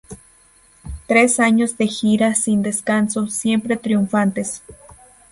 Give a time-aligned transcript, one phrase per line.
[1.05, 4.63] Tres años de gira sin descanso, siempre triunfantes.